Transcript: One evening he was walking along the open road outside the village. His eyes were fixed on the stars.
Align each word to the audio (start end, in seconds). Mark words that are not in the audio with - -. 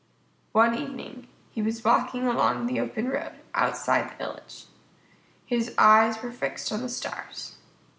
One 0.53 0.73
evening 0.75 1.27
he 1.51 1.61
was 1.61 1.83
walking 1.83 2.25
along 2.25 2.65
the 2.65 2.79
open 2.79 3.07
road 3.09 3.33
outside 3.53 4.09
the 4.09 4.15
village. 4.15 4.65
His 5.45 5.75
eyes 5.77 6.23
were 6.23 6.31
fixed 6.31 6.71
on 6.71 6.81
the 6.81 6.89
stars. 6.89 7.55